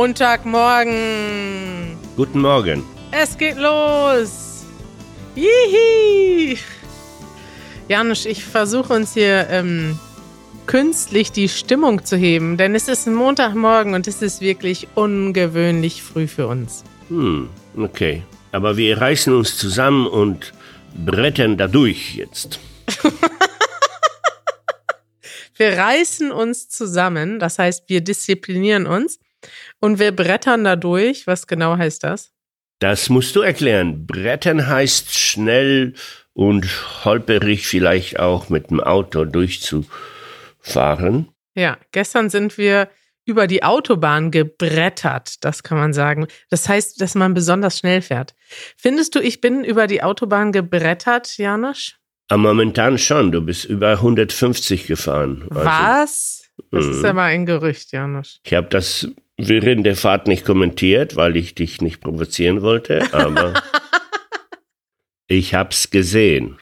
[0.00, 1.98] Montagmorgen.
[2.16, 2.82] Guten Morgen.
[3.10, 4.64] Es geht los.
[5.34, 6.56] Jihi.
[7.86, 9.98] Janusz, ich versuche uns hier ähm,
[10.64, 16.26] künstlich die Stimmung zu heben, denn es ist Montagmorgen und es ist wirklich ungewöhnlich früh
[16.26, 16.82] für uns.
[17.10, 18.22] Hm, okay.
[18.52, 20.54] Aber wir reißen uns zusammen und
[20.96, 22.58] brettern dadurch jetzt.
[25.56, 29.18] wir reißen uns zusammen, das heißt, wir disziplinieren uns
[29.80, 31.26] und wir brettern dadurch.
[31.26, 32.32] Was genau heißt das?
[32.78, 34.06] Das musst du erklären.
[34.06, 35.92] Brettern heißt schnell
[36.32, 36.66] und
[37.04, 41.28] holperig vielleicht auch mit dem Auto durchzufahren.
[41.54, 42.88] Ja, gestern sind wir
[43.26, 46.26] über die Autobahn gebrettert, das kann man sagen.
[46.48, 48.34] Das heißt, dass man besonders schnell fährt.
[48.76, 51.96] Findest du, ich bin über die Autobahn gebrettert, Janusz?
[52.28, 53.32] Ah, momentan schon.
[53.32, 55.46] Du bist über 150 gefahren.
[55.50, 56.42] Also, Was?
[56.70, 57.16] Das ist ja mhm.
[57.16, 58.40] mal ein Gerücht, Janusz.
[58.44, 59.08] Ich habe das
[59.48, 63.54] während der Fahrt nicht kommentiert, weil ich dich nicht provozieren wollte, aber
[65.28, 66.58] ich hab's gesehen.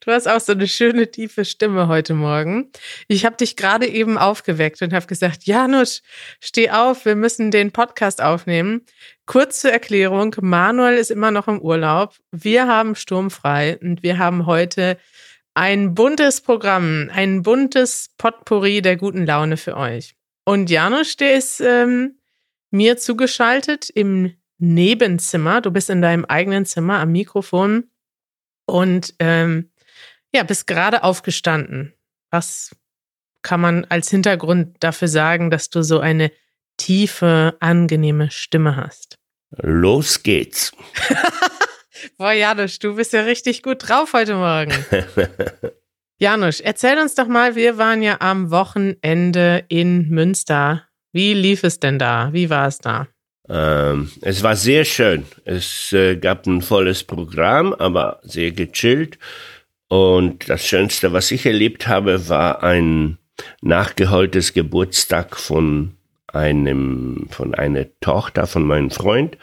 [0.00, 2.70] Du hast auch so eine schöne tiefe Stimme heute Morgen.
[3.06, 6.02] Ich habe dich gerade eben aufgeweckt und habe gesagt, Janusz,
[6.40, 8.86] steh auf, wir müssen den Podcast aufnehmen.
[9.26, 12.14] Kurze Erklärung, Manuel ist immer noch im Urlaub.
[12.32, 14.96] Wir haben sturmfrei und wir haben heute
[15.60, 20.16] ein buntes Programm, ein buntes Potpourri der guten Laune für euch.
[20.46, 22.18] Und Janusz, der ist ähm,
[22.70, 25.60] mir zugeschaltet im Nebenzimmer.
[25.60, 27.90] Du bist in deinem eigenen Zimmer am Mikrofon
[28.64, 29.70] und ähm,
[30.34, 31.92] ja, bist gerade aufgestanden.
[32.30, 32.74] Was
[33.42, 36.32] kann man als Hintergrund dafür sagen, dass du so eine
[36.78, 39.18] tiefe, angenehme Stimme hast?
[39.50, 40.72] Los geht's.
[42.20, 44.74] Boah, Janusz, du bist ja richtig gut drauf heute Morgen.
[46.18, 50.84] Janusz, erzähl uns doch mal, wir waren ja am Wochenende in Münster.
[51.12, 52.28] Wie lief es denn da?
[52.34, 53.08] Wie war es da?
[53.48, 55.24] Ähm, es war sehr schön.
[55.46, 59.18] Es äh, gab ein volles Programm, aber sehr gechillt.
[59.88, 63.16] Und das Schönste, was ich erlebt habe, war ein
[63.62, 69.38] nachgeholtes Geburtstag von einem, von einer Tochter von meinem Freund.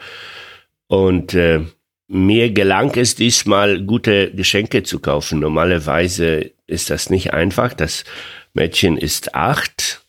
[0.86, 1.64] Und äh,
[2.08, 5.40] mir gelang es diesmal, gute Geschenke zu kaufen.
[5.40, 7.74] Normalerweise ist das nicht einfach.
[7.74, 8.04] Das
[8.54, 10.02] Mädchen ist acht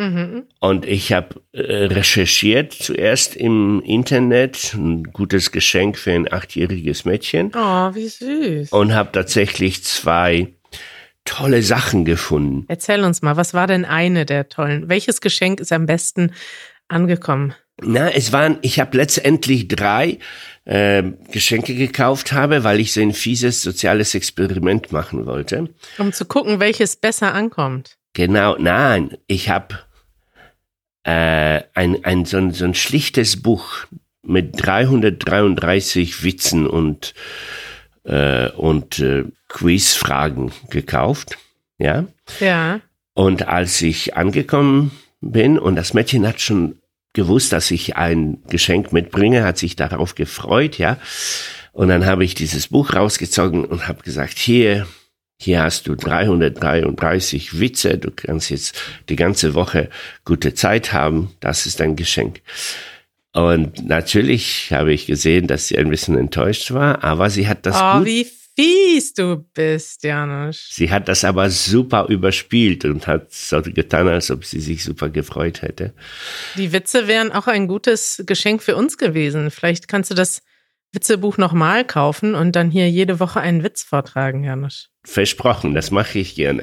[0.00, 0.44] Mhm.
[0.60, 7.52] Und ich habe äh, recherchiert zuerst im Internet, ein gutes Geschenk für ein achtjähriges Mädchen.
[7.54, 8.72] Oh, wie süß.
[8.72, 10.54] Und habe tatsächlich zwei
[11.26, 12.64] tolle Sachen gefunden.
[12.68, 14.88] Erzähl uns mal, was war denn eine der tollen?
[14.88, 16.32] Welches Geschenk ist am besten
[16.88, 17.54] angekommen?
[17.82, 20.18] Na, es waren, ich habe letztendlich drei
[20.64, 25.68] äh, Geschenke gekauft habe, weil ich so ein fieses soziales Experiment machen wollte.
[25.98, 27.96] Um zu gucken, welches besser ankommt.
[28.12, 29.78] Genau, nein, ich habe
[31.04, 33.86] äh, ein, ein, so, ein, so ein schlichtes Buch
[34.22, 37.14] mit 333 Witzen und,
[38.04, 41.38] äh, und äh, Quizfragen gekauft.
[41.78, 42.06] Ja.
[42.38, 42.80] Ja.
[43.14, 46.80] Und als ich angekommen bin und das Mädchen hat schon
[47.12, 50.98] gewusst, dass ich ein Geschenk mitbringe, hat sich darauf gefreut, ja.
[51.72, 54.86] Und dann habe ich dieses Buch rausgezogen und habe gesagt, hier,
[55.38, 58.78] hier hast du 333 Witze, du kannst jetzt
[59.08, 59.88] die ganze Woche
[60.24, 62.42] gute Zeit haben, das ist ein Geschenk.
[63.32, 67.76] Und natürlich habe ich gesehen, dass sie ein bisschen enttäuscht war, aber sie hat das
[67.80, 68.04] oh, gut.
[68.56, 70.68] Fies du bist, Janusz.
[70.70, 75.08] Sie hat das aber super überspielt und hat so getan, als ob sie sich super
[75.08, 75.94] gefreut hätte.
[76.56, 79.50] Die Witze wären auch ein gutes Geschenk für uns gewesen.
[79.50, 80.42] Vielleicht kannst du das
[80.92, 84.88] Witzebuch nochmal kaufen und dann hier jede Woche einen Witz vortragen, Janusz.
[85.02, 86.62] Versprochen, das mache ich gerne.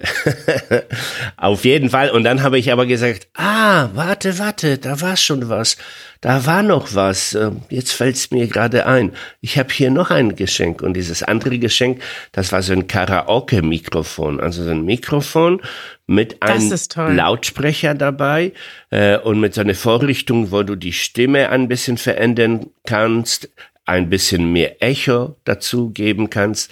[1.38, 2.12] Auf jeden Fall.
[2.12, 5.76] Und dann habe ich aber gesagt, ah, warte, warte, da war schon was.
[6.22, 7.34] Da war noch was.
[7.34, 9.12] Ähm, jetzt fällt es mir gerade ein.
[9.42, 10.84] Ich habe hier noch ein Geschenk.
[10.84, 12.00] Und dieses andere Geschenk,
[12.32, 14.40] das war so ein Karaoke-Mikrofon.
[14.40, 15.60] Also so ein Mikrofon
[16.06, 16.72] mit einem
[17.16, 18.54] Lautsprecher dabei
[18.92, 23.50] äh, und mit so einer Vorrichtung, wo du die Stimme ein bisschen verändern kannst
[23.88, 26.72] ein bisschen mehr Echo dazu geben kannst.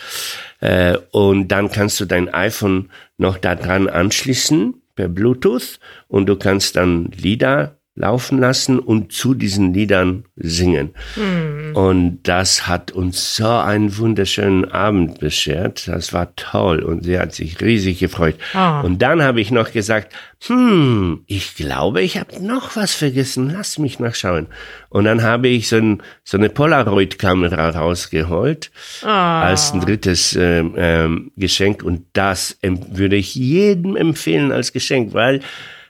[0.59, 6.75] Äh, und dann kannst du dein iPhone noch daran anschließen per Bluetooth und du kannst
[6.75, 10.93] dann Lieder laufen lassen und zu diesen Liedern singen.
[11.15, 11.75] Mhm.
[11.75, 15.87] Und das hat uns so einen wunderschönen Abend beschert.
[15.87, 18.35] Das war toll und sie hat sich riesig gefreut.
[18.53, 18.85] Oh.
[18.85, 20.13] Und dann habe ich noch gesagt,
[20.45, 23.49] hm, ich glaube, ich habe noch was vergessen.
[23.49, 24.47] Lass mich nachschauen.
[24.89, 28.71] Und dann habe ich so, ein, so eine Polaroid-Kamera rausgeholt
[29.03, 29.07] oh.
[29.07, 31.81] als ein drittes äh, äh, Geschenk.
[31.81, 35.39] Und das würde ich jedem empfehlen als Geschenk, weil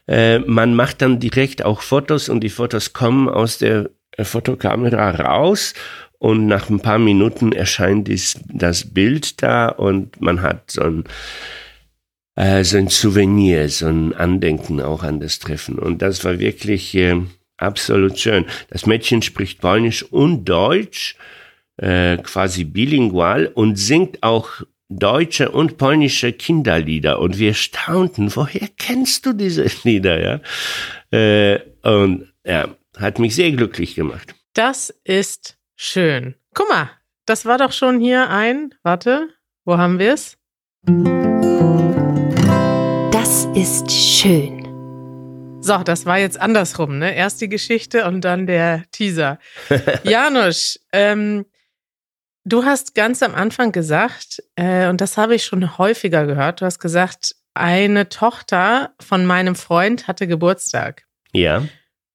[0.08, 5.12] äh, man macht dann direkt auch Fotos und die Fotos kommen aus der äh, Fotokamera
[5.12, 5.74] raus
[6.18, 11.04] und nach ein paar Minuten erscheint dies, das Bild da und man hat so ein,
[12.36, 15.78] äh, so ein Souvenir, so ein Andenken auch an das Treffen.
[15.78, 17.22] Und das war wirklich äh,
[17.58, 18.46] absolut schön.
[18.70, 21.16] Das Mädchen spricht Polnisch und Deutsch,
[21.78, 29.26] äh, quasi bilingual und singt auch deutsche und polnische Kinderlieder und wir staunten, woher kennst
[29.26, 31.18] du diese Lieder, ja?
[31.18, 34.36] Äh, und ja, hat mich sehr glücklich gemacht.
[34.54, 36.36] Das ist schön.
[36.54, 36.90] Guck mal,
[37.26, 39.30] das war doch schon hier ein, warte,
[39.66, 40.38] wo haben wir es?
[43.12, 44.62] Das ist schön.
[45.62, 47.16] So, das war jetzt andersrum, ne?
[47.16, 49.40] Erst die Geschichte und dann der Teaser.
[50.04, 51.46] Janusz, ähm,
[52.48, 56.66] Du hast ganz am Anfang gesagt, äh, und das habe ich schon häufiger gehört, du
[56.66, 61.06] hast gesagt, eine Tochter von meinem Freund hatte Geburtstag.
[61.34, 61.68] Ja.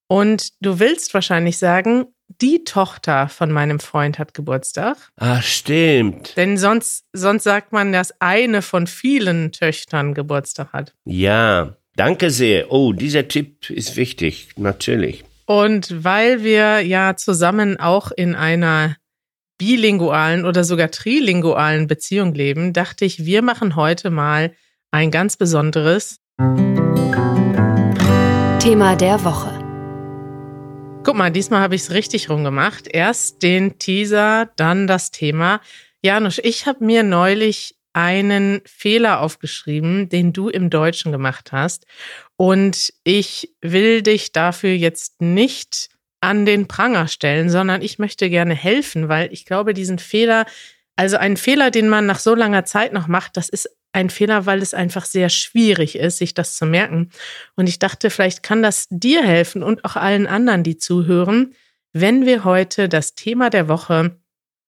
[0.07, 2.07] Und du willst wahrscheinlich sagen,
[2.41, 4.97] die Tochter von meinem Freund hat Geburtstag.
[5.17, 6.37] Ah, stimmt.
[6.37, 10.95] Denn sonst, sonst sagt man, dass eine von vielen Töchtern Geburtstag hat.
[11.05, 12.71] Ja, danke sehr.
[12.71, 15.25] Oh, dieser Tipp ist wichtig, natürlich.
[15.47, 18.95] Und weil wir ja zusammen auch in einer
[19.61, 24.55] bilingualen oder sogar trilingualen Beziehung leben, dachte ich, wir machen heute mal
[24.91, 26.19] ein ganz besonderes
[28.59, 29.53] Thema der Woche.
[31.05, 32.89] Guck mal, diesmal habe ich es richtig rumgemacht.
[32.89, 35.61] Erst den Teaser, dann das Thema.
[36.01, 41.85] Janusz, ich habe mir neulich einen Fehler aufgeschrieben, den du im Deutschen gemacht hast.
[42.39, 45.90] Und ich will dich dafür jetzt nicht
[46.21, 50.47] an den Pranger stellen, sondern ich möchte gerne helfen, weil ich glaube, diesen Fehler,
[50.97, 54.47] also einen Fehler, den man nach so langer Zeit noch macht, das ist ein Fehler,
[54.47, 57.11] weil es einfach sehr schwierig ist, sich das zu merken.
[57.57, 61.55] Und ich dachte, vielleicht kann das dir helfen und auch allen anderen, die zuhören,
[61.93, 64.21] wenn wir heute das Thema der Woche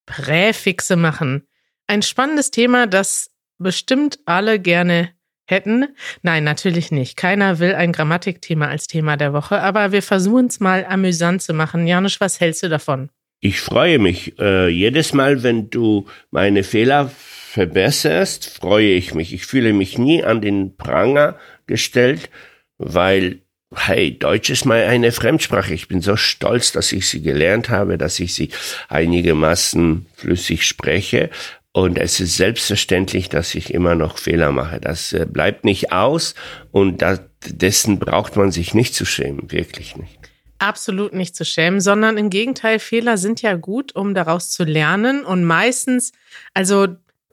[0.06, 1.46] Präfixe machen.
[1.87, 5.10] Ein spannendes Thema, das bestimmt alle gerne
[5.47, 5.87] hätten.
[6.23, 7.17] Nein, natürlich nicht.
[7.17, 11.55] Keiner will ein Grammatikthema als Thema der Woche, aber wir versuchen es mal amüsant zu
[11.55, 11.87] machen.
[11.87, 13.11] Janusz, was hältst du davon?
[13.41, 14.39] Ich freue mich.
[14.39, 17.11] Äh, jedes Mal, wenn du meine Fehler
[17.53, 19.35] verbesserst, freue ich mich.
[19.35, 21.37] Ich fühle mich nie an den Pranger
[21.67, 22.31] gestellt,
[22.79, 23.41] weil,
[23.75, 25.75] hey, Deutsch ist mal eine Fremdsprache.
[25.75, 28.50] Ich bin so stolz, dass ich sie gelernt habe, dass ich sie
[28.88, 31.29] einigermaßen flüssig spreche.
[31.73, 34.79] Und es ist selbstverständlich, dass ich immer noch Fehler mache.
[34.79, 36.35] Das äh, bleibt nicht aus
[36.71, 40.19] und das, dessen braucht man sich nicht zu schämen, wirklich nicht.
[40.59, 45.25] Absolut nicht zu schämen, sondern im Gegenteil, Fehler sind ja gut, um daraus zu lernen.
[45.25, 46.13] Und meistens,
[46.55, 46.89] also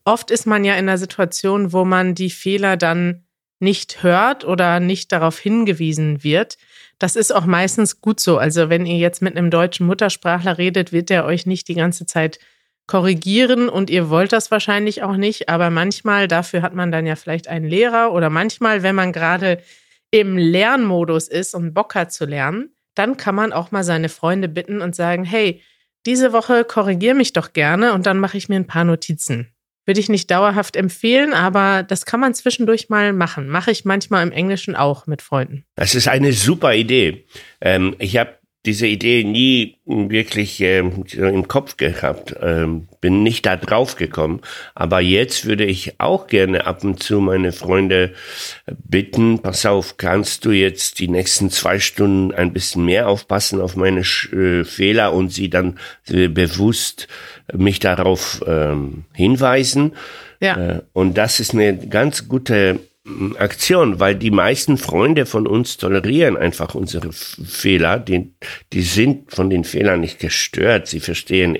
[0.05, 3.25] oft ist man ja in einer Situation, wo man die Fehler dann
[3.59, 6.57] nicht hört oder nicht darauf hingewiesen wird.
[6.97, 8.37] Das ist auch meistens gut so.
[8.37, 12.05] Also wenn ihr jetzt mit einem deutschen Muttersprachler redet, wird er euch nicht die ganze
[12.05, 12.39] Zeit
[12.89, 17.15] korrigieren und ihr wollt das wahrscheinlich auch nicht, aber manchmal, dafür hat man dann ja
[17.15, 19.61] vielleicht einen Lehrer oder manchmal, wenn man gerade
[20.09, 24.47] im Lernmodus ist und Bock hat zu lernen, dann kann man auch mal seine Freunde
[24.47, 25.61] bitten und sagen, hey,
[26.07, 29.53] diese Woche korrigier mich doch gerne und dann mache ich mir ein paar Notizen.
[29.85, 33.49] Würde ich nicht dauerhaft empfehlen, aber das kann man zwischendurch mal machen.
[33.49, 35.63] Mache ich manchmal im Englischen auch mit Freunden.
[35.75, 37.27] Das ist eine super Idee.
[37.61, 38.38] Ähm, ich habe
[38.69, 44.41] diese Idee nie wirklich äh, im Kopf gehabt, ähm, bin nicht da drauf gekommen.
[44.75, 48.13] Aber jetzt würde ich auch gerne ab und zu meine Freunde
[48.67, 53.75] bitten, pass auf, kannst du jetzt die nächsten zwei Stunden ein bisschen mehr aufpassen auf
[53.75, 57.07] meine äh, Fehler und sie dann äh, bewusst
[57.51, 59.93] mich darauf ähm, hinweisen.
[60.39, 60.57] Ja.
[60.57, 62.79] Äh, und das ist eine ganz gute
[63.37, 67.99] Aktion, weil die meisten Freunde von uns tolerieren einfach unsere Fehler.
[67.99, 68.33] Die,
[68.73, 70.87] die sind von den Fehlern nicht gestört.
[70.87, 71.57] Sie verstehen,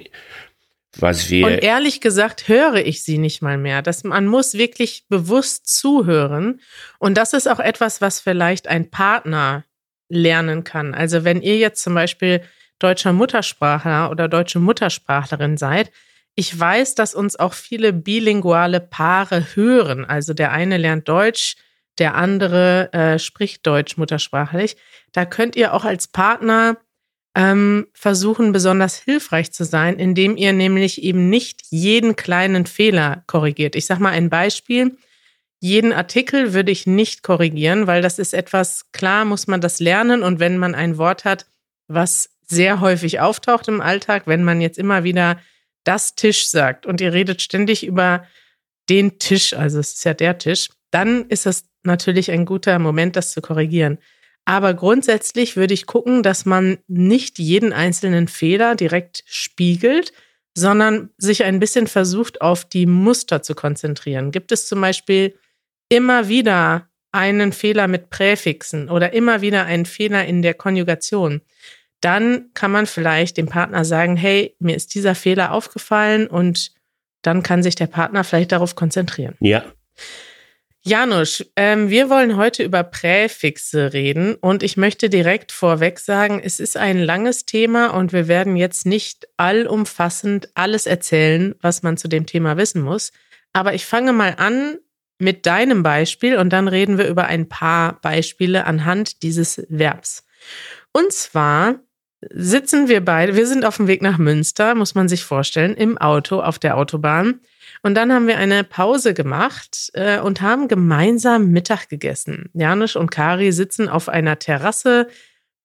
[0.98, 1.46] was wir.
[1.46, 3.82] Und ehrlich gesagt höre ich sie nicht mal mehr.
[3.82, 6.62] Das, man muss wirklich bewusst zuhören.
[6.98, 9.66] Und das ist auch etwas, was vielleicht ein Partner
[10.10, 10.94] lernen kann.
[10.94, 12.42] Also wenn ihr jetzt zum Beispiel
[12.80, 15.92] deutscher Muttersprachler oder deutsche Muttersprachlerin seid,
[16.40, 20.06] ich weiß, dass uns auch viele bilinguale Paare hören.
[20.06, 21.58] Also der eine lernt Deutsch,
[21.98, 24.78] der andere äh, spricht Deutsch muttersprachlich.
[25.12, 26.78] Da könnt ihr auch als Partner
[27.36, 33.76] ähm, versuchen, besonders hilfreich zu sein, indem ihr nämlich eben nicht jeden kleinen Fehler korrigiert.
[33.76, 34.96] Ich sage mal ein Beispiel.
[35.60, 40.24] Jeden Artikel würde ich nicht korrigieren, weil das ist etwas, klar muss man das lernen
[40.24, 41.48] und wenn man ein Wort hat,
[41.90, 45.38] was sehr häufig auftaucht im Alltag, wenn man jetzt immer wieder
[45.84, 48.26] das Tisch sagt und ihr redet ständig über
[48.90, 53.16] den Tisch, also es ist ja der Tisch, dann ist das natürlich ein guter Moment,
[53.16, 54.00] das zu korrigieren.
[54.46, 60.12] Aber grundsätzlich würde ich gucken, dass man nicht jeden einzelnen Fehler direkt spiegelt,
[60.56, 64.32] sondern sich ein bisschen versucht, auf die Muster zu konzentrieren.
[64.32, 65.36] Gibt es zum Beispiel
[65.88, 71.42] immer wieder einen Fehler mit Präfixen oder immer wieder einen Fehler in der Konjugation,
[72.02, 76.72] dann kann man vielleicht dem Partner sagen, hey, mir ist dieser Fehler aufgefallen und
[77.22, 79.36] dann kann sich der Partner vielleicht darauf konzentrieren.
[79.40, 79.64] Ja.
[80.82, 86.62] Janusz, ähm, wir wollen heute über Präfixe reden und ich möchte direkt vorweg sagen, es
[86.62, 92.08] ist ein langes Thema und wir werden jetzt nicht allumfassend alles erzählen, was man zu
[92.08, 93.12] dem Thema wissen muss.
[93.52, 94.78] Aber ich fange mal an
[95.18, 100.26] mit deinem Beispiel und dann reden wir über ein paar Beispiele anhand dieses Verbs.
[100.94, 101.82] Und zwar
[102.30, 105.98] sitzen wir beide, wir sind auf dem Weg nach Münster, muss man sich vorstellen, im
[105.98, 107.40] Auto auf der Autobahn.
[107.82, 112.50] Und dann haben wir eine Pause gemacht äh, und haben gemeinsam Mittag gegessen.
[112.54, 115.08] Janusz und Kari sitzen auf einer Terrasse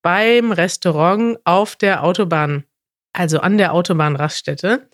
[0.02, 2.64] beim Restaurant auf der Autobahn,
[3.12, 4.88] also an der Autobahnraststätte.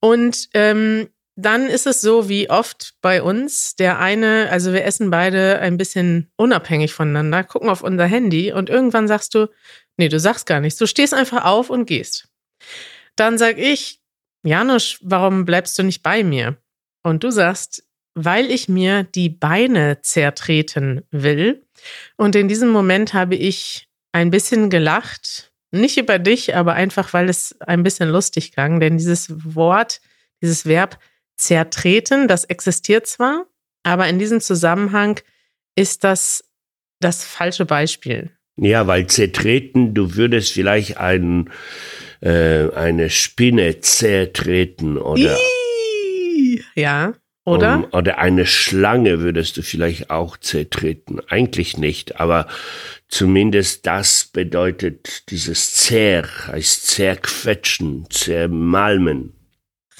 [0.00, 5.10] Und ähm, dann ist es so wie oft bei uns, der eine, also wir essen
[5.10, 9.48] beide ein bisschen unabhängig voneinander, gucken auf unser Handy und irgendwann sagst du,
[9.96, 12.28] nee, du sagst gar nichts, du stehst einfach auf und gehst.
[13.16, 14.00] Dann sag ich,
[14.44, 16.56] Janusz, warum bleibst du nicht bei mir?
[17.02, 17.84] Und du sagst,
[18.14, 21.66] weil ich mir die Beine zertreten will.
[22.16, 25.52] Und in diesem Moment habe ich ein bisschen gelacht.
[25.72, 28.78] Nicht über dich, aber einfach, weil es ein bisschen lustig klang.
[28.78, 30.00] Denn dieses Wort,
[30.40, 30.98] dieses Verb
[31.36, 33.46] zertreten, das existiert zwar,
[33.82, 35.20] aber in diesem Zusammenhang
[35.74, 36.44] ist das
[37.00, 38.30] das falsche Beispiel.
[38.56, 41.50] Ja, weil zertreten, du würdest vielleicht einen
[42.20, 45.36] äh, eine Spinne zertreten oder.
[46.74, 47.12] Ja,
[47.44, 47.76] oder?
[47.76, 51.20] Um, oder eine Schlange würdest du vielleicht auch zertreten.
[51.28, 52.46] Eigentlich nicht, aber
[53.08, 59.34] zumindest das bedeutet dieses Zer, heißt zerquetschen, zermalmen.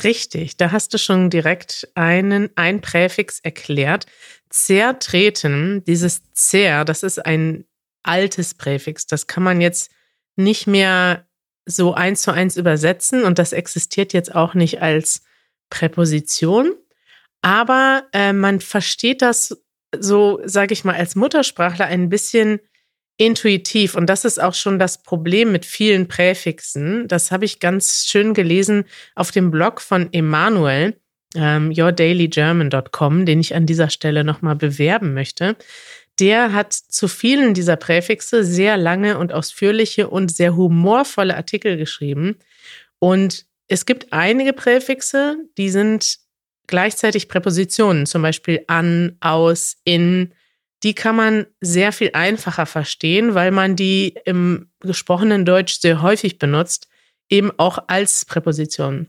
[0.03, 4.07] Richtig, da hast du schon direkt einen, ein Präfix erklärt.
[4.49, 7.65] Zertreten, dieses zer, das ist ein
[8.05, 9.07] altes Präfix.
[9.07, 9.91] Das kann man jetzt
[10.37, 11.27] nicht mehr
[11.67, 15.23] so eins zu eins übersetzen und das existiert jetzt auch nicht als
[15.71, 16.73] Präposition.
[17.43, 19.63] Aber äh, man versteht das
[19.99, 22.61] so, sage ich mal, als Muttersprachler ein bisschen
[23.17, 23.95] intuitiv.
[23.95, 27.07] Und das ist auch schon das Problem mit vielen Präfixen.
[27.07, 28.85] Das habe ich ganz schön gelesen
[29.15, 30.99] auf dem Blog von Emanuel,
[31.37, 35.57] ähm, yourdailygerman.com, den ich an dieser Stelle nochmal bewerben möchte
[36.21, 42.37] der hat zu vielen dieser Präfixe sehr lange und ausführliche und sehr humorvolle Artikel geschrieben.
[42.99, 46.19] Und es gibt einige Präfixe, die sind
[46.67, 50.33] gleichzeitig Präpositionen, zum Beispiel an, aus, in.
[50.83, 56.39] Die kann man sehr viel einfacher verstehen, weil man die im gesprochenen Deutsch sehr häufig
[56.39, 56.89] benutzt,
[57.31, 59.09] eben auch als Präposition.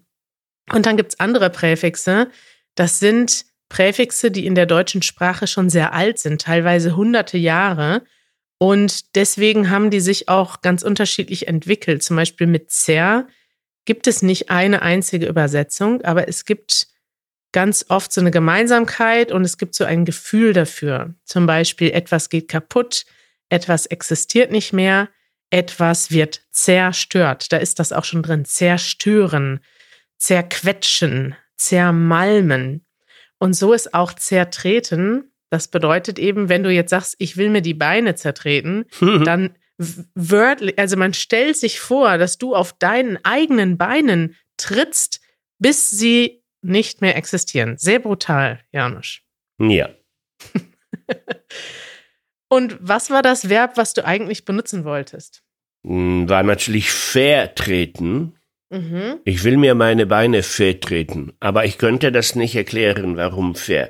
[0.71, 2.29] Und dann gibt es andere Präfixe,
[2.75, 8.03] das sind Präfixe, die in der deutschen Sprache schon sehr alt sind, teilweise hunderte Jahre.
[8.57, 12.03] Und deswegen haben die sich auch ganz unterschiedlich entwickelt.
[12.03, 13.27] Zum Beispiel mit zer
[13.85, 16.87] gibt es nicht eine einzige Übersetzung, aber es gibt
[17.51, 21.15] ganz oft so eine Gemeinsamkeit und es gibt so ein Gefühl dafür.
[21.23, 23.05] Zum Beispiel etwas geht kaputt,
[23.49, 25.09] etwas existiert nicht mehr,
[25.51, 27.51] etwas wird zerstört.
[27.51, 28.45] Da ist das auch schon drin.
[28.45, 29.61] Zerstören,
[30.17, 32.84] zerquetschen, zermalmen.
[33.39, 35.31] Und so ist auch zertreten.
[35.49, 38.85] Das bedeutet eben, wenn du jetzt sagst, ich will mir die Beine zertreten,
[39.25, 45.21] dann wörtlich, also man stellt sich vor, dass du auf deinen eigenen Beinen trittst,
[45.59, 47.77] bis sie nicht mehr existieren.
[47.77, 49.19] Sehr brutal, Janusz.
[49.59, 49.89] Ja.
[52.49, 55.43] Und was war das Verb, was du eigentlich benutzen wolltest?
[55.85, 58.37] Hm, war natürlich vertreten.
[58.75, 59.19] Mhm.
[59.23, 63.89] Ich will mir meine Beine vertreten, aber ich könnte das nicht erklären, warum fair.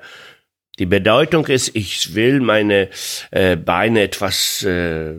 [0.78, 2.90] Die Bedeutung ist, ich will meine
[3.32, 5.16] äh, Beine etwas äh,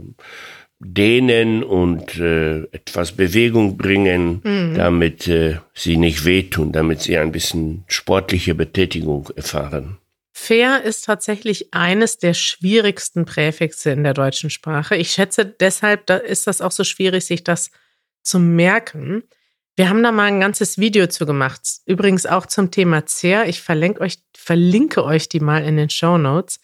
[0.78, 4.74] dehnen und äh, etwas Bewegung bringen, mhm.
[4.76, 9.96] damit äh, sie nicht wehtun, damit sie ein bisschen sportliche Betätigung erfahren.
[10.34, 14.94] Fair ist tatsächlich eines der schwierigsten Präfixe in der deutschen Sprache.
[14.94, 17.70] Ich schätze, deshalb ist das auch so schwierig, sich das
[18.22, 19.22] zu merken.
[19.76, 21.60] Wir haben da mal ein ganzes Video zu gemacht.
[21.84, 23.46] Übrigens auch zum Thema Zer.
[23.46, 26.60] Ich verlinke euch, verlinke euch die mal in den Show Notes.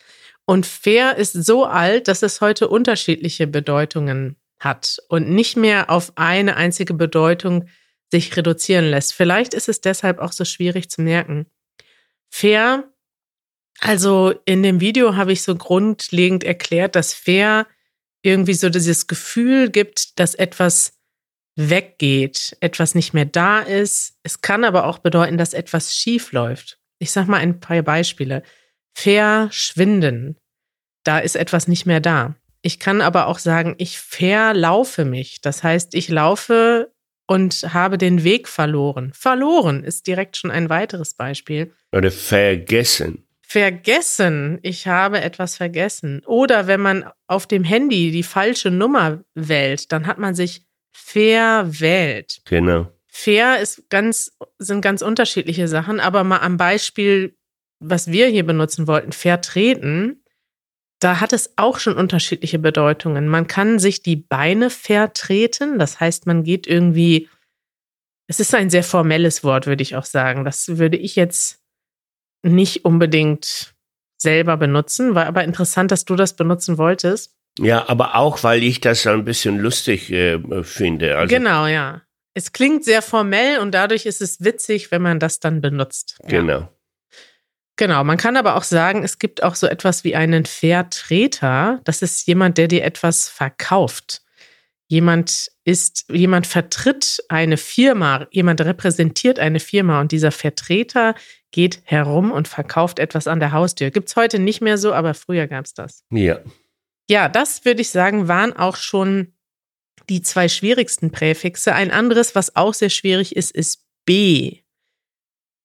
[0.47, 6.13] Und fair ist so alt, dass es heute unterschiedliche Bedeutungen hat und nicht mehr auf
[6.17, 7.69] eine einzige Bedeutung
[8.11, 9.13] sich reduzieren lässt.
[9.13, 11.47] Vielleicht ist es deshalb auch so schwierig zu merken.
[12.31, 12.93] Fair
[13.83, 17.67] also in dem Video habe ich so grundlegend erklärt, dass fair
[18.23, 20.93] irgendwie so dieses Gefühl gibt, dass etwas
[21.57, 24.15] weggeht, etwas nicht mehr da ist.
[24.23, 26.79] Es kann aber auch bedeuten, dass etwas schief läuft.
[26.99, 28.43] Ich sage mal ein paar Beispiele.
[28.95, 30.39] Verschwinden.
[31.05, 32.37] Da ist etwas nicht mehr da.
[32.63, 35.41] Ich kann aber auch sagen, ich verlaufe mich.
[35.41, 36.93] Das heißt, ich laufe
[37.27, 39.13] und habe den Weg verloren.
[39.15, 41.73] Verloren ist direkt schon ein weiteres Beispiel.
[41.93, 43.27] Oder vergessen.
[43.43, 46.23] Vergessen, ich habe etwas vergessen.
[46.25, 52.43] Oder wenn man auf dem Handy die falsche Nummer wählt, dann hat man sich verwählt.
[52.45, 52.93] Genau.
[53.07, 57.37] Fair ist ganz, sind ganz unterschiedliche Sachen, aber mal am Beispiel,
[57.79, 60.23] was wir hier benutzen wollten, vertreten,
[60.99, 63.29] da hat es auch schon unterschiedliche Bedeutungen.
[63.29, 67.29] Man kann sich die Beine vertreten, das heißt, man geht irgendwie,
[68.29, 70.45] es ist ein sehr formelles Wort, würde ich auch sagen.
[70.45, 71.61] Das würde ich jetzt
[72.43, 73.75] nicht unbedingt
[74.17, 75.15] selber benutzen.
[75.15, 77.37] War aber interessant, dass du das benutzen wolltest.
[77.59, 81.19] Ja, aber auch, weil ich das ein bisschen lustig äh, finde.
[81.19, 82.03] Also genau, ja.
[82.35, 86.19] Es klingt sehr formell und dadurch ist es witzig, wenn man das dann benutzt.
[86.29, 86.61] Genau.
[86.61, 86.73] Ja.
[87.77, 91.81] Genau, man kann aber auch sagen, es gibt auch so etwas wie einen Vertreter.
[91.85, 94.23] Das ist jemand, der dir etwas verkauft.
[94.89, 101.15] Jemand ist, jemand vertritt eine Firma, jemand repräsentiert eine Firma und dieser Vertreter
[101.51, 103.91] geht herum und verkauft etwas an der Haustür.
[103.91, 106.05] Gibt es heute nicht mehr so, aber früher gab es das.
[106.11, 106.41] Ja.
[107.13, 109.35] Ja, das würde ich sagen, waren auch schon
[110.09, 111.75] die zwei schwierigsten Präfixe.
[111.75, 114.61] Ein anderes, was auch sehr schwierig ist, ist B.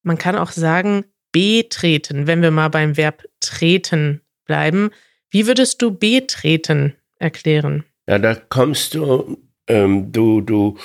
[0.02, 4.90] Man kann auch sagen, betreten, wenn wir mal beim Verb treten bleiben.
[5.30, 7.86] Wie würdest du betreten erklären?
[8.06, 9.38] Ja, da kommst du,
[9.68, 10.76] ähm, du, du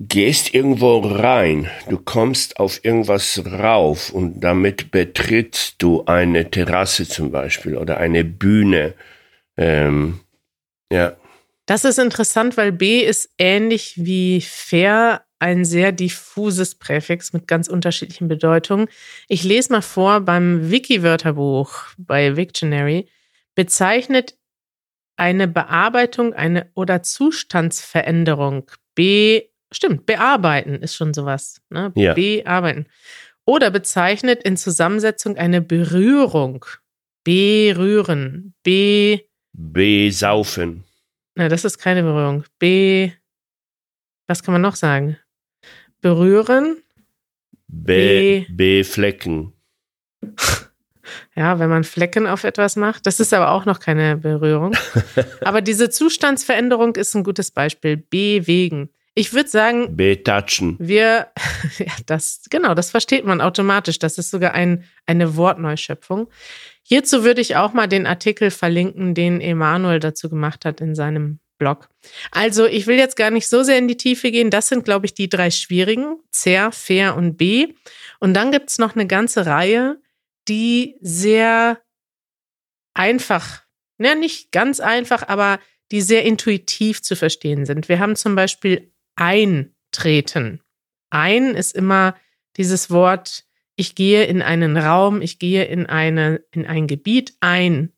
[0.00, 7.30] gehst irgendwo rein, du kommst auf irgendwas rauf und damit betrittst du eine Terrasse zum
[7.30, 8.94] Beispiel oder eine Bühne.
[9.56, 10.20] Ähm,
[10.92, 11.16] ja.
[11.66, 17.68] Das ist interessant, weil B ist ähnlich wie fair ein sehr diffuses Präfix mit ganz
[17.68, 18.88] unterschiedlichen Bedeutungen.
[19.28, 23.08] Ich lese mal vor, beim Wiki-Wörterbuch bei Wiktionary
[23.54, 24.36] bezeichnet
[25.16, 31.60] eine Bearbeitung eine oder Zustandsveränderung B Stimmt, bearbeiten ist schon sowas.
[31.70, 31.92] Ne?
[31.96, 32.14] Ja.
[32.14, 32.86] Bearbeiten.
[33.44, 36.64] Oder bezeichnet in Zusammensetzung eine Berührung.
[37.24, 38.54] Berühren.
[38.62, 39.24] Be.
[39.52, 40.84] Besaufen.
[41.34, 42.44] Na, das ist keine Berührung.
[42.58, 43.12] Be.
[44.26, 45.18] Was kann man noch sagen?
[46.00, 46.82] Berühren.
[47.68, 48.46] Be.
[48.50, 49.52] Beflecken.
[51.36, 53.06] Ja, wenn man Flecken auf etwas macht.
[53.06, 54.74] Das ist aber auch noch keine Berührung.
[55.42, 57.96] aber diese Zustandsveränderung ist ein gutes Beispiel.
[57.96, 58.88] Bewegen.
[59.16, 60.76] Ich würde sagen, betatschen.
[60.80, 61.28] Wir,
[61.78, 63.98] ja, das, genau, das versteht man automatisch.
[63.98, 66.28] Das ist sogar ein, eine Wortneuschöpfung.
[66.82, 71.38] Hierzu würde ich auch mal den Artikel verlinken, den Emanuel dazu gemacht hat in seinem
[71.58, 71.88] Blog.
[72.32, 74.50] Also, ich will jetzt gar nicht so sehr in die Tiefe gehen.
[74.50, 76.16] Das sind, glaube ich, die drei schwierigen.
[76.32, 77.68] Zer, fair und B.
[78.18, 80.00] Und dann gibt es noch eine ganze Reihe,
[80.48, 81.80] die sehr
[82.94, 83.62] einfach,
[83.98, 85.60] ja, nicht ganz einfach, aber
[85.92, 87.88] die sehr intuitiv zu verstehen sind.
[87.88, 90.60] Wir haben zum Beispiel eintreten.
[91.10, 92.16] Ein ist immer
[92.56, 93.44] dieses Wort,
[93.76, 97.92] ich gehe in einen Raum, ich gehe in, eine, in ein Gebiet ein.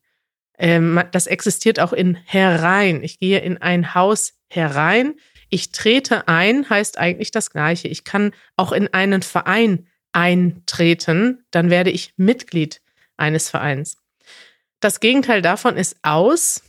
[0.57, 3.03] Ähm, das existiert auch in herein.
[3.03, 5.15] Ich gehe in ein Haus herein.
[5.49, 7.87] Ich trete ein, heißt eigentlich das Gleiche.
[7.87, 12.81] Ich kann auch in einen Verein eintreten, dann werde ich Mitglied
[13.17, 13.97] eines Vereins.
[14.79, 16.63] Das Gegenteil davon ist aus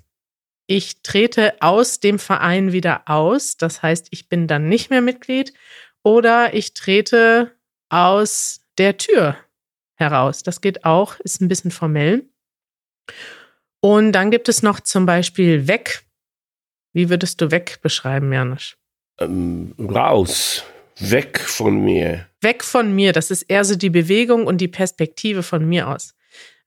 [0.68, 3.57] ich trete aus dem Verein wieder aus.
[3.57, 5.54] Das heißt, ich bin dann nicht mehr Mitglied
[6.04, 7.57] oder ich trete
[7.88, 9.37] aus der Tür
[9.94, 10.42] heraus.
[10.42, 12.28] Das geht auch, ist ein bisschen formell.
[13.81, 16.04] Und dann gibt es noch zum Beispiel weg.
[16.92, 18.76] Wie würdest du weg beschreiben, Janusz?
[19.18, 20.64] Ähm, raus.
[20.98, 22.26] Weg von mir.
[22.42, 23.14] Weg von mir.
[23.14, 26.14] Das ist eher so die Bewegung und die Perspektive von mir aus.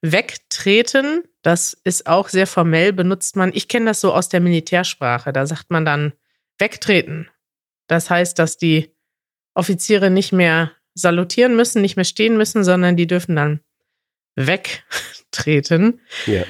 [0.02, 3.52] Wegtreten, das ist auch sehr formell, benutzt man.
[3.54, 5.32] Ich kenne das so aus der Militärsprache.
[5.32, 6.12] Da sagt man dann
[6.58, 7.30] wegtreten.
[7.86, 8.94] Das heißt, dass die
[9.54, 13.60] Offiziere nicht mehr salutieren müssen, nicht mehr stehen müssen, sondern die dürfen dann
[14.34, 16.00] wegtreten.
[16.26, 16.44] Ja.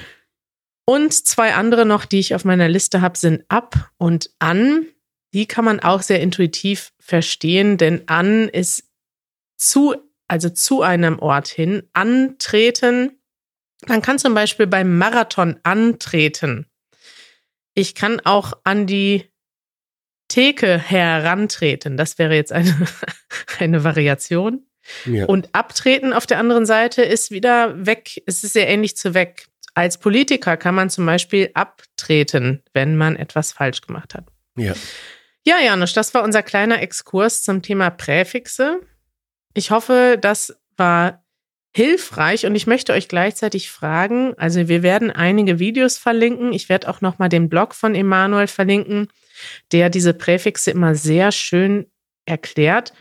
[0.84, 4.86] Und zwei andere noch, die ich auf meiner Liste habe, sind ab und an.
[5.32, 8.90] Die kann man auch sehr intuitiv verstehen, denn an ist
[9.56, 9.94] zu,
[10.28, 13.21] also zu einem Ort hin, antreten.
[13.88, 16.66] Man kann zum Beispiel beim Marathon antreten.
[17.74, 19.30] Ich kann auch an die
[20.28, 21.96] Theke herantreten.
[21.96, 22.74] Das wäre jetzt eine,
[23.58, 24.66] eine Variation.
[25.04, 25.26] Ja.
[25.26, 28.22] Und abtreten auf der anderen Seite ist wieder weg.
[28.26, 29.46] Es ist sehr ähnlich zu weg.
[29.74, 34.24] Als Politiker kann man zum Beispiel abtreten, wenn man etwas falsch gemacht hat.
[34.56, 34.74] ja.
[35.44, 38.80] Ja, Janusz, das war unser kleiner Exkurs zum Thema Präfixe.
[39.54, 41.21] Ich hoffe, das war
[41.74, 46.52] hilfreich und ich möchte euch gleichzeitig fragen, also wir werden einige Videos verlinken.
[46.52, 49.08] Ich werde auch noch mal den Blog von Emanuel verlinken,
[49.72, 51.86] der diese Präfixe immer sehr schön
[52.26, 52.92] erklärt.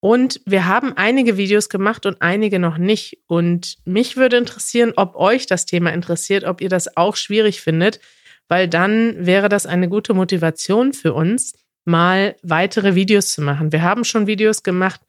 [0.00, 3.18] Und wir haben einige Videos gemacht und einige noch nicht.
[3.26, 8.00] Und mich würde interessieren, ob euch das Thema interessiert, ob ihr das auch schwierig findet,
[8.48, 13.72] weil dann wäre das eine gute Motivation für uns, mal weitere Videos zu machen.
[13.72, 15.00] Wir haben schon Videos gemacht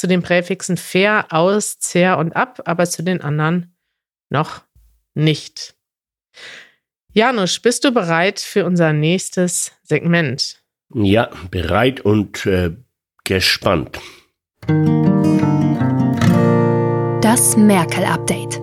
[0.00, 3.76] zu den Präfixen fair, aus, zer und ab, aber zu den anderen
[4.30, 4.62] noch
[5.12, 5.74] nicht.
[7.12, 10.62] Janusz, bist du bereit für unser nächstes Segment?
[10.94, 12.70] Ja, bereit und äh,
[13.24, 14.00] gespannt.
[17.20, 18.58] Das Merkel-Update.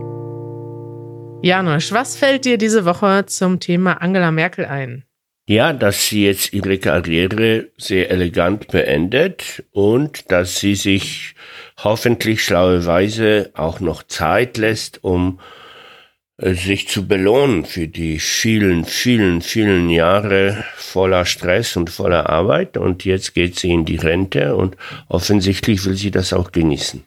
[1.44, 5.07] Janusz, was fällt dir diese Woche zum Thema Angela Merkel ein?
[5.50, 11.36] Ja, dass sie jetzt ihre Karriere sehr elegant beendet und dass sie sich
[11.78, 15.40] hoffentlich schlauerweise auch noch Zeit lässt, um
[16.36, 22.76] äh, sich zu belohnen für die vielen, vielen, vielen Jahre voller Stress und voller Arbeit.
[22.76, 24.76] Und jetzt geht sie in die Rente und
[25.08, 27.06] offensichtlich will sie das auch genießen.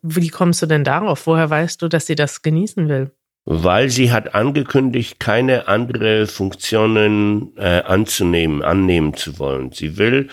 [0.00, 1.26] Wie kommst du denn darauf?
[1.26, 3.10] Woher weißt du, dass sie das genießen will?
[3.44, 9.72] Weil sie hat angekündigt, keine andere Funktionen äh, anzunehmen, annehmen zu wollen.
[9.72, 10.28] Sie will,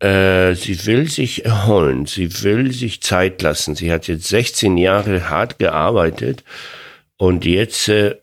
[0.00, 3.74] äh, sie will sich erholen, sie will sich Zeit lassen.
[3.74, 6.44] Sie hat jetzt 16 Jahre hart gearbeitet
[7.16, 8.16] und jetzt, äh,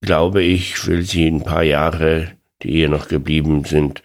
[0.00, 4.02] glaube ich, will sie ein paar Jahre, die ihr noch geblieben sind,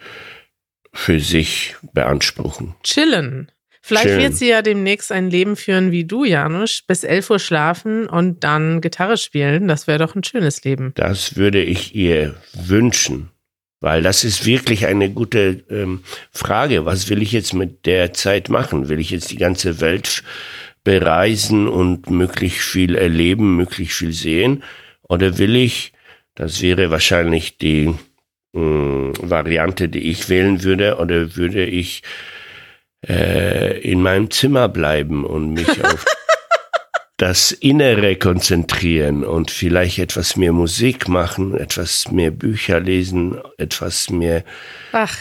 [0.93, 2.75] für sich beanspruchen.
[2.83, 3.51] Chillen.
[3.89, 4.21] Vielleicht Chillen.
[4.21, 8.43] wird sie ja demnächst ein Leben führen wie du, Janusz, bis 11 Uhr schlafen und
[8.43, 9.67] dann Gitarre spielen.
[9.67, 10.91] Das wäre doch ein schönes Leben.
[10.93, 13.29] Das würde ich ihr wünschen.
[13.81, 16.85] Weil das ist wirklich eine gute ähm, Frage.
[16.85, 18.89] Was will ich jetzt mit der Zeit machen?
[18.89, 20.23] Will ich jetzt die ganze Welt
[20.83, 24.63] bereisen und möglichst viel erleben, möglichst viel sehen?
[25.01, 25.93] Oder will ich,
[26.35, 27.95] das wäre wahrscheinlich die
[28.53, 32.03] mh, Variante, die ich wählen würde, oder würde ich
[33.07, 36.05] äh, in meinem Zimmer bleiben und mich auf
[37.17, 44.43] das Innere konzentrieren und vielleicht etwas mehr Musik machen, etwas mehr Bücher lesen, etwas mehr
[44.93, 45.15] Ach,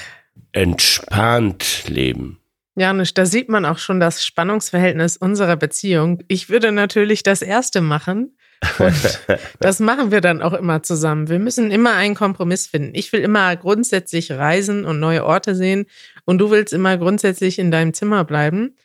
[0.53, 2.39] entspannt leben.
[2.77, 6.23] Janusz, da sieht man auch schon das Spannungsverhältnis unserer Beziehung.
[6.29, 8.37] Ich würde natürlich das Erste machen.
[8.79, 9.21] Und
[9.61, 11.29] das machen wir dann auch immer zusammen.
[11.29, 12.93] Wir müssen immer einen Kompromiss finden.
[12.95, 15.87] Ich will immer grundsätzlich reisen und neue Orte sehen
[16.29, 18.77] und du willst immer grundsätzlich in deinem Zimmer bleiben.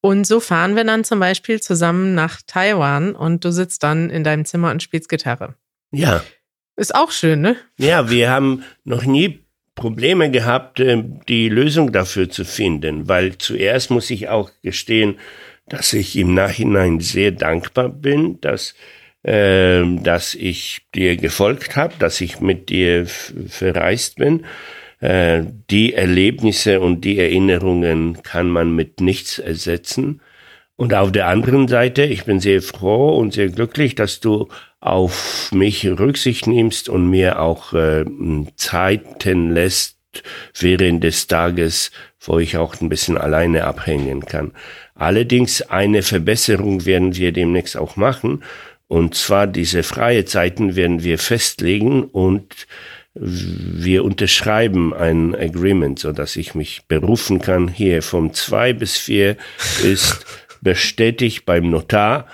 [0.00, 4.22] Und so fahren wir dann zum Beispiel zusammen nach Taiwan und du sitzt dann in
[4.22, 5.56] deinem Zimmer und spielst Gitarre.
[5.90, 6.22] Ja,
[6.76, 7.56] Ist auch schön, ne?
[7.76, 9.40] ja, wir haben noch nie
[9.74, 15.18] Probleme gehabt, äh, die Lösung dafür zu finden, weil zuerst muss ich auch gestehen,
[15.66, 18.74] dass ich im Nachhinein sehr dankbar bin, dass
[19.24, 24.44] ähm, dass ich dir gefolgt habe, dass ich mit dir verreist bin.
[25.02, 30.20] Äh, die Erlebnisse und die Erinnerungen kann man mit nichts ersetzen.
[30.76, 34.46] Und auf der anderen Seite, ich bin sehr froh und sehr glücklich, dass du
[34.78, 38.04] auf mich Rücksicht nimmst und mir auch äh,
[38.54, 39.98] Zeiten lässt
[40.56, 44.52] während des Tages, wo ich auch ein bisschen alleine abhängen kann.
[44.94, 48.44] Allerdings eine Verbesserung werden wir demnächst auch machen.
[48.86, 52.68] Und zwar diese freie Zeiten werden wir festlegen und
[53.14, 57.68] wir unterschreiben ein Agreement, so dass ich mich berufen kann.
[57.68, 59.36] Hier vom zwei bis vier
[59.82, 60.24] ist
[60.62, 62.26] bestätigt beim Notar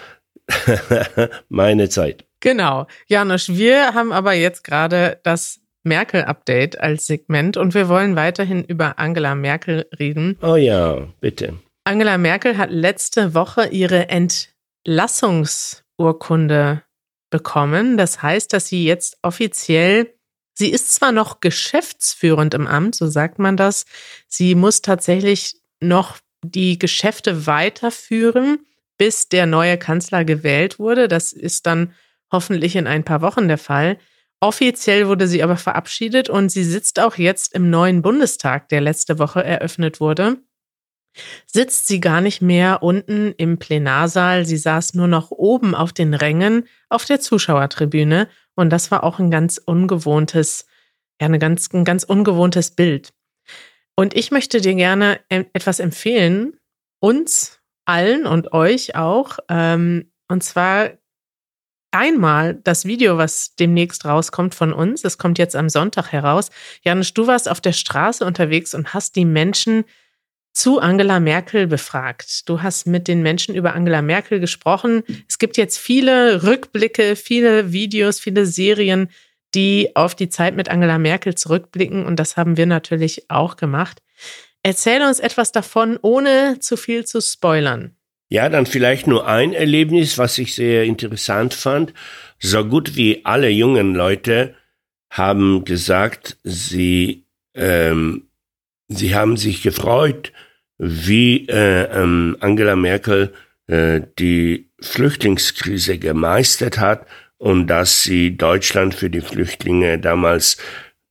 [1.48, 2.24] meine Zeit.
[2.40, 2.86] Genau.
[3.06, 8.98] Janusz, wir haben aber jetzt gerade das Merkel-Update als Segment und wir wollen weiterhin über
[8.98, 10.36] Angela Merkel reden.
[10.42, 11.54] Oh ja, bitte.
[11.84, 16.82] Angela Merkel hat letzte Woche ihre Entlassungsurkunde
[17.30, 17.96] bekommen.
[17.96, 20.12] Das heißt, dass sie jetzt offiziell,
[20.58, 23.86] sie ist zwar noch geschäftsführend im Amt, so sagt man das,
[24.26, 28.58] sie muss tatsächlich noch die Geschäfte weiterführen,
[28.98, 31.06] bis der neue Kanzler gewählt wurde.
[31.08, 31.94] Das ist dann
[32.32, 33.98] hoffentlich in ein paar Wochen der Fall.
[34.40, 39.18] Offiziell wurde sie aber verabschiedet und sie sitzt auch jetzt im neuen Bundestag, der letzte
[39.18, 40.38] Woche eröffnet wurde.
[41.46, 46.14] Sitzt sie gar nicht mehr unten im Plenarsaal, sie saß nur noch oben auf den
[46.14, 50.66] Rängen auf der Zuschauertribüne und das war auch ein ganz ungewohntes,
[51.20, 53.12] ja, eine ganz, ein ganz ungewohntes Bild.
[53.94, 56.57] Und ich möchte dir gerne etwas empfehlen,
[57.00, 60.90] uns allen und euch auch, ähm, und zwar
[61.90, 65.04] einmal das Video, was demnächst rauskommt von uns.
[65.04, 66.50] Es kommt jetzt am Sonntag heraus.
[66.83, 69.85] Janusz, du warst auf der Straße unterwegs und hast die Menschen
[70.58, 72.48] zu Angela Merkel befragt.
[72.48, 75.04] Du hast mit den Menschen über Angela Merkel gesprochen.
[75.28, 79.08] Es gibt jetzt viele Rückblicke, viele Videos, viele Serien,
[79.54, 82.04] die auf die Zeit mit Angela Merkel zurückblicken.
[82.04, 84.02] Und das haben wir natürlich auch gemacht.
[84.64, 87.94] Erzähl uns etwas davon, ohne zu viel zu spoilern.
[88.28, 91.94] Ja, dann vielleicht nur ein Erlebnis, was ich sehr interessant fand.
[92.40, 94.56] So gut wie alle jungen Leute
[95.08, 98.28] haben gesagt, sie, ähm,
[98.88, 100.32] sie haben sich gefreut,
[100.78, 103.32] wie äh, ähm, Angela Merkel
[103.66, 110.56] äh, die Flüchtlingskrise gemeistert hat und dass sie Deutschland für die Flüchtlinge damals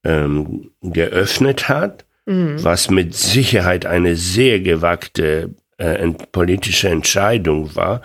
[0.03, 2.63] ähm, geöffnet hat, mhm.
[2.63, 8.01] was mit Sicherheit eine sehr gewagte äh, politische Entscheidung war.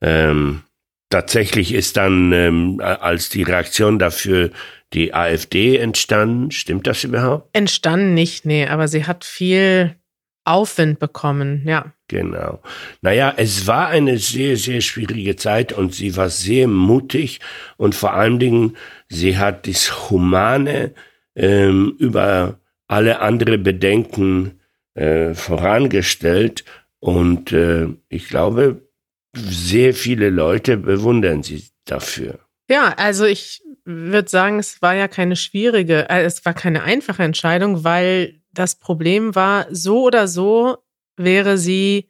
[0.00, 0.62] Ähm,
[1.10, 4.50] tatsächlich ist dann ähm, als die Reaktion dafür
[4.92, 6.50] die AfD entstanden.
[6.50, 7.48] Stimmt das überhaupt?
[7.52, 9.96] Entstanden nicht, nee, aber sie hat viel
[10.44, 11.92] Aufwind bekommen, ja.
[12.08, 12.60] Genau.
[13.00, 17.40] Naja, es war eine sehr, sehr schwierige Zeit und sie war sehr mutig
[17.76, 18.76] und vor allen Dingen,
[19.08, 20.94] sie hat das Humane
[21.34, 24.60] ähm, über alle andere Bedenken
[24.94, 26.64] äh, vorangestellt
[27.00, 28.82] und äh, ich glaube,
[29.34, 32.38] sehr viele Leute bewundern sie dafür.
[32.68, 37.22] Ja, also ich würde sagen, es war ja keine schwierige, äh, es war keine einfache
[37.22, 40.78] Entscheidung, weil das Problem war, so oder so
[41.16, 42.08] wäre sie,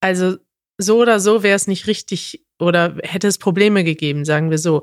[0.00, 0.36] also
[0.78, 4.82] so oder so wäre es nicht richtig oder hätte es Probleme gegeben, sagen wir so.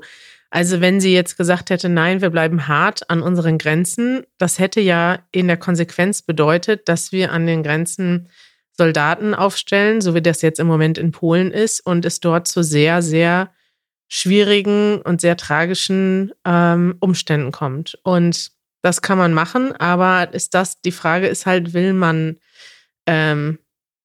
[0.50, 4.80] Also wenn sie jetzt gesagt hätte, nein, wir bleiben hart an unseren Grenzen, das hätte
[4.80, 8.28] ja in der Konsequenz bedeutet, dass wir an den Grenzen
[8.76, 12.62] Soldaten aufstellen, so wie das jetzt im Moment in Polen ist, und es dort zu
[12.62, 13.50] sehr, sehr
[14.08, 17.98] schwierigen und sehr tragischen ähm, Umständen kommt.
[18.02, 18.52] Und
[18.82, 22.38] das kann man machen, aber ist das, die Frage ist halt, will man,
[23.06, 23.58] ähm,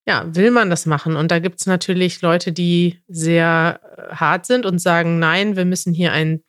[0.06, 1.16] ja, will man das machen?
[1.16, 5.66] Und da gibt es natürlich Leute, die sehr äh, hart sind und sagen, nein, wir
[5.66, 6.44] müssen hier ein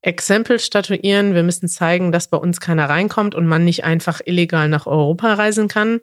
[0.00, 4.68] Exempel statuieren, wir müssen zeigen, dass bei uns keiner reinkommt und man nicht einfach illegal
[4.68, 6.00] nach Europa reisen kann.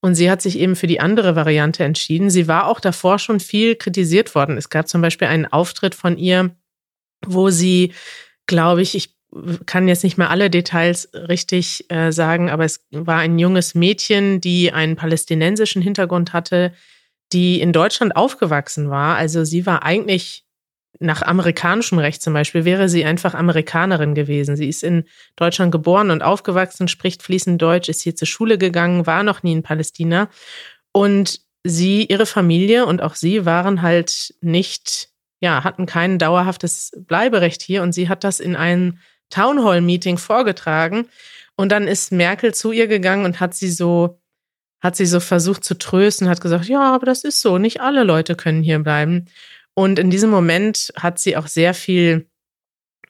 [0.00, 2.28] Und sie hat sich eben für die andere Variante entschieden.
[2.28, 4.58] Sie war auch davor schon viel kritisiert worden.
[4.58, 6.54] Es gab zum Beispiel einen Auftritt von ihr,
[7.24, 7.94] wo sie,
[8.46, 9.15] glaube ich, ich
[9.66, 14.40] kann jetzt nicht mehr alle Details richtig äh, sagen, aber es war ein junges Mädchen,
[14.40, 16.72] die einen palästinensischen Hintergrund hatte,
[17.32, 19.16] die in Deutschland aufgewachsen war.
[19.16, 20.44] Also sie war eigentlich
[20.98, 24.56] nach amerikanischem Recht zum Beispiel wäre sie einfach Amerikanerin gewesen.
[24.56, 25.04] Sie ist in
[25.36, 29.52] Deutschland geboren und aufgewachsen, spricht fließend Deutsch, ist hier zur Schule gegangen, war noch nie
[29.52, 30.28] in Palästina.
[30.92, 35.10] Und sie, ihre Familie und auch sie waren halt nicht,
[35.40, 37.82] ja, hatten kein dauerhaftes Bleiberecht hier.
[37.82, 38.98] Und sie hat das in einem
[39.30, 41.08] Townhall-Meeting vorgetragen.
[41.56, 44.20] Und dann ist Merkel zu ihr gegangen und hat sie so,
[44.80, 48.04] hat sie so versucht zu trösten, hat gesagt, ja, aber das ist so, nicht alle
[48.04, 49.26] Leute können hier bleiben.
[49.74, 52.26] Und in diesem Moment hat sie auch sehr viel,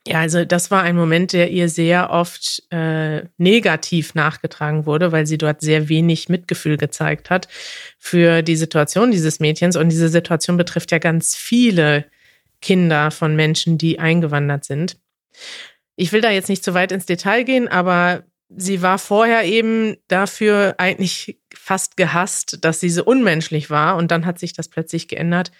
[0.06, 5.26] ja, also das war ein Moment, der ihr sehr oft äh, negativ nachgetragen wurde, weil
[5.26, 7.48] sie dort sehr wenig Mitgefühl gezeigt hat
[7.98, 9.76] für die Situation dieses Mädchens.
[9.76, 12.04] Und diese Situation betrifft ja ganz viele
[12.60, 14.96] Kinder von Menschen, die eingewandert sind.
[15.96, 19.96] Ich will da jetzt nicht zu weit ins Detail gehen, aber sie war vorher eben
[20.08, 23.96] dafür eigentlich fast gehasst, dass sie so unmenschlich war.
[23.96, 25.50] Und dann hat sich das plötzlich geändert.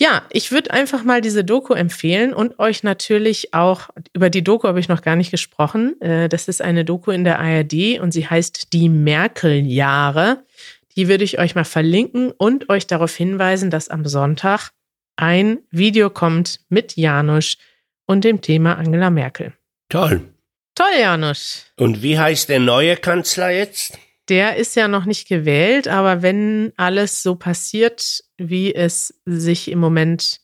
[0.00, 4.66] Ja, ich würde einfach mal diese Doku empfehlen und euch natürlich auch, über die Doku
[4.66, 6.00] habe ich noch gar nicht gesprochen.
[6.00, 10.42] Äh, das ist eine Doku in der ARD und sie heißt Die Merkel-Jahre.
[10.96, 14.70] Die würde ich euch mal verlinken und euch darauf hinweisen, dass am Sonntag
[15.16, 17.56] ein Video kommt mit Janusz
[18.06, 19.54] und dem Thema Angela Merkel.
[19.88, 20.28] Toll.
[20.74, 21.66] Toll, Janusz.
[21.76, 23.98] Und wie heißt der neue Kanzler jetzt?
[24.28, 29.78] Der ist ja noch nicht gewählt, aber wenn alles so passiert, wie es sich im
[29.78, 30.40] Moment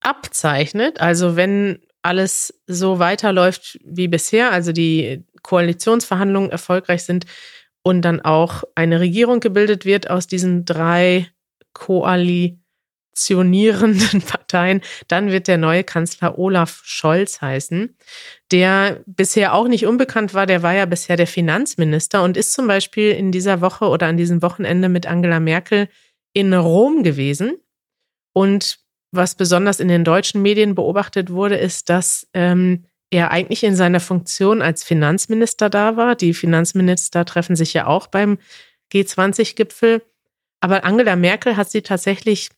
[0.00, 7.26] abzeichnet, also wenn alles so weiterläuft wie bisher, also die Koalitionsverhandlungen erfolgreich sind
[7.82, 11.28] und dann auch eine Regierung gebildet wird aus diesen drei
[11.72, 12.58] Koali
[13.14, 14.80] koalitionierenden Parteien.
[15.08, 17.96] Dann wird der neue Kanzler Olaf Scholz heißen,
[18.50, 20.46] der bisher auch nicht unbekannt war.
[20.46, 24.16] Der war ja bisher der Finanzminister und ist zum Beispiel in dieser Woche oder an
[24.16, 25.88] diesem Wochenende mit Angela Merkel
[26.32, 27.56] in Rom gewesen.
[28.32, 28.80] Und
[29.12, 34.00] was besonders in den deutschen Medien beobachtet wurde, ist, dass ähm, er eigentlich in seiner
[34.00, 36.16] Funktion als Finanzminister da war.
[36.16, 38.38] Die Finanzminister treffen sich ja auch beim
[38.92, 40.02] G20-Gipfel.
[40.60, 42.48] Aber Angela Merkel hat sie tatsächlich,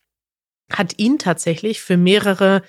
[0.71, 2.61] hat ihn tatsächlich für mehrere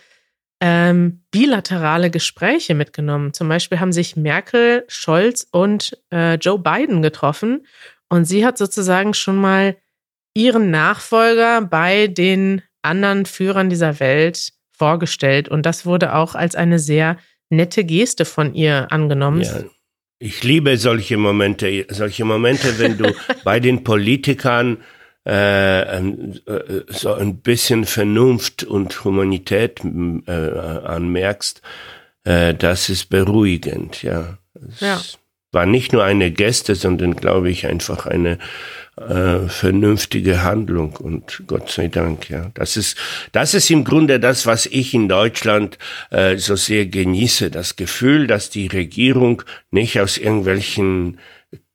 [0.61, 3.33] ähm, bilaterale Gespräche mitgenommen.
[3.33, 7.67] Zum Beispiel haben sich Merkel, Scholz und äh, Joe Biden getroffen
[8.09, 9.77] und sie hat sozusagen schon mal
[10.35, 16.79] ihren Nachfolger bei den anderen Führern dieser Welt vorgestellt und das wurde auch als eine
[16.79, 17.19] sehr
[17.51, 19.43] nette Geste von ihr angenommen.
[19.43, 19.65] Ja.
[20.21, 24.79] Ich liebe solche Momente, solche Momente, wenn du bei den Politikern
[25.29, 31.63] äh, äh, so ein bisschen Vernunft und Humanität äh, anmerkst,
[32.25, 34.37] das ist beruhigend, ja.
[34.81, 35.01] ja.
[35.51, 38.37] war nicht nur eine Geste, sondern glaube ich einfach eine
[38.99, 42.51] äh, vernünftige Handlung und Gott sei Dank, ja.
[42.55, 42.99] Das ist,
[43.33, 45.79] das ist im Grunde das, was ich in Deutschland
[46.11, 51.19] äh, so sehr genieße, das Gefühl, dass die Regierung nicht aus irgendwelchen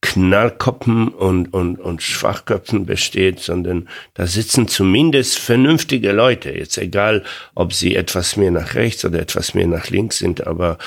[0.03, 6.51] Knallkoppen und, und, und Schwachköpfen besteht, sondern da sitzen zumindest vernünftige Leute.
[6.51, 7.23] Jetzt egal,
[7.55, 10.77] ob sie etwas mehr nach rechts oder etwas mehr nach links sind, aber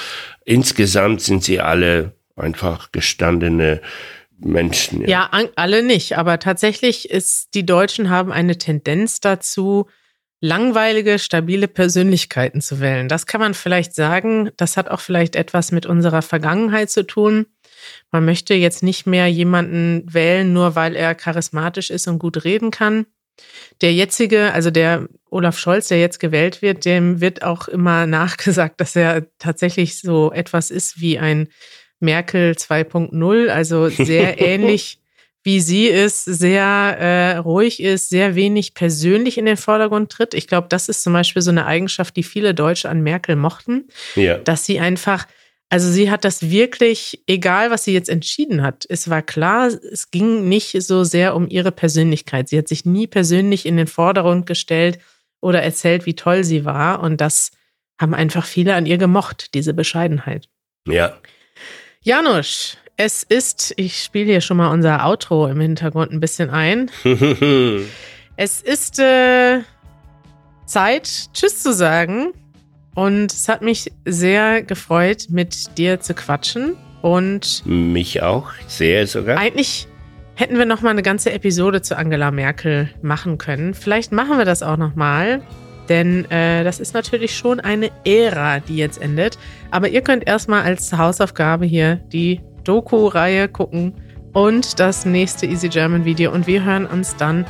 [0.44, 3.80] insgesamt sind sie alle einfach gestandene
[4.38, 5.00] Menschen.
[5.00, 5.08] Ja.
[5.08, 6.18] ja, alle nicht.
[6.18, 9.86] Aber tatsächlich ist, die Deutschen haben eine Tendenz dazu,
[10.40, 13.08] langweilige, stabile Persönlichkeiten zu wählen.
[13.08, 14.50] Das kann man vielleicht sagen.
[14.58, 17.46] Das hat auch vielleicht etwas mit unserer Vergangenheit zu tun.
[18.10, 22.70] Man möchte jetzt nicht mehr jemanden wählen, nur weil er charismatisch ist und gut reden
[22.70, 23.06] kann.
[23.82, 28.80] Der jetzige, also der Olaf Scholz, der jetzt gewählt wird, dem wird auch immer nachgesagt,
[28.80, 31.48] dass er tatsächlich so etwas ist wie ein
[32.00, 35.00] Merkel 2.0, also sehr ähnlich
[35.46, 40.34] wie sie ist, sehr äh, ruhig ist, sehr wenig persönlich in den Vordergrund tritt.
[40.34, 43.84] Ich glaube, das ist zum Beispiel so eine Eigenschaft, die viele Deutsche an Merkel mochten,
[44.16, 44.38] ja.
[44.38, 45.24] dass sie einfach,
[45.68, 50.10] also sie hat das wirklich, egal was sie jetzt entschieden hat, es war klar, es
[50.10, 52.48] ging nicht so sehr um ihre Persönlichkeit.
[52.48, 54.98] Sie hat sich nie persönlich in den Vordergrund gestellt
[55.40, 57.00] oder erzählt, wie toll sie war.
[57.00, 57.50] Und das
[58.00, 60.48] haben einfach viele an ihr gemocht, diese Bescheidenheit.
[60.86, 61.18] Ja.
[62.00, 66.90] Janusz, es ist, ich spiele hier schon mal unser Outro im Hintergrund ein bisschen ein.
[68.36, 69.62] es ist äh,
[70.64, 72.32] Zeit, Tschüss zu sagen.
[72.96, 76.76] Und es hat mich sehr gefreut, mit dir zu quatschen.
[77.02, 79.38] Und mich auch, sehr sogar.
[79.38, 79.86] Eigentlich
[80.34, 83.74] hätten wir noch mal eine ganze Episode zu Angela Merkel machen können.
[83.74, 85.42] Vielleicht machen wir das auch noch mal.
[85.90, 89.38] Denn äh, das ist natürlich schon eine Ära, die jetzt endet.
[89.70, 93.94] Aber ihr könnt erstmal als Hausaufgabe hier die Doku-Reihe gucken
[94.32, 96.32] und das nächste Easy German Video.
[96.32, 97.44] Und wir hören uns dann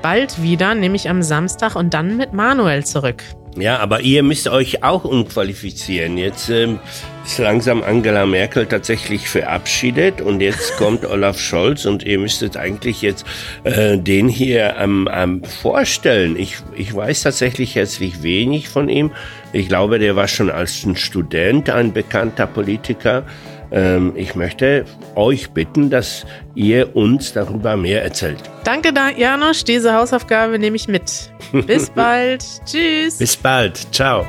[0.00, 3.22] bald wieder, nämlich am Samstag und dann mit Manuel zurück.
[3.58, 6.16] Ja, aber ihr müsst euch auch umqualifizieren.
[6.16, 6.78] Jetzt ähm,
[7.24, 13.02] ist langsam Angela Merkel tatsächlich verabschiedet und jetzt kommt Olaf Scholz und ihr müsstet eigentlich
[13.02, 13.26] jetzt
[13.64, 16.36] äh, den hier ähm, ähm, vorstellen.
[16.38, 19.12] Ich, ich weiß tatsächlich herzlich wenig von ihm.
[19.52, 23.24] Ich glaube, der war schon als ein Student ein bekannter Politiker.
[23.72, 28.42] Ähm, ich möchte euch bitten, dass ihr uns darüber mehr erzählt.
[28.64, 29.64] Danke, Janusz.
[29.64, 31.30] Diese Hausaufgabe nehme ich mit.
[31.66, 32.44] Bis bald.
[32.66, 33.18] Tschüss.
[33.18, 33.78] Bis bald.
[33.92, 34.24] Ciao.